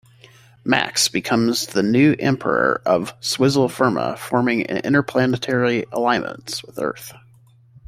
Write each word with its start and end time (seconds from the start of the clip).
Max 0.65 1.09
becomes 1.09 1.67
the 1.67 1.83
new 1.83 2.15
emperor 2.17 2.81
of 2.87 3.13
Swizzle 3.19 3.69
Firma, 3.69 4.17
forming 4.17 4.65
an 4.65 4.77
interplanetary 4.77 5.85
alliance 5.91 6.63
with 6.63 6.79
Earth. 6.79 7.13